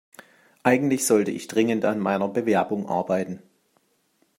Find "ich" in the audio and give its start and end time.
1.29-1.47